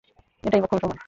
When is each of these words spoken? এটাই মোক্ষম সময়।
এটাই 0.43 0.61
মোক্ষম 0.61 0.79
সময়। 0.81 0.99